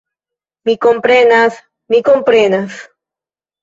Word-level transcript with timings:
Mi 0.69 0.75
komprenas, 0.85 1.61
mi 1.95 2.03
komprenas! 2.11 2.85